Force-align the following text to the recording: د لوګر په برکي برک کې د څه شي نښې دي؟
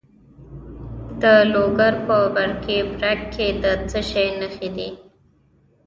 د 1.21 1.23
لوګر 1.53 1.93
په 2.05 2.17
برکي 2.35 2.77
برک 2.95 3.21
کې 3.33 3.47
د 3.63 3.65
څه 3.89 3.99
شي 4.09 4.25
نښې 4.39 4.69
دي؟ 4.75 4.89